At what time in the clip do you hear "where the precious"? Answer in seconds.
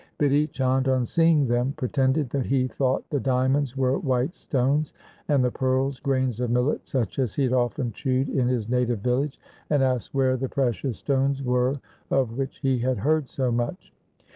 10.11-10.97